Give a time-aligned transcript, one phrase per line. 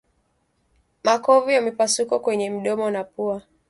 [1.03, 3.41] Makovu ya mipasuko kwenye mdomo na pua